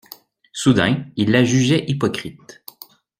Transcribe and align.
Soudain 0.51 1.05
il 1.15 1.29
la 1.29 1.43
jugeait 1.43 1.85
hypocrite. 1.87 2.63